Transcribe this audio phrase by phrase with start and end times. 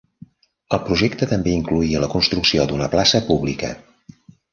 [0.77, 3.71] El projecte també incloïa la construcció d'una plaça pública.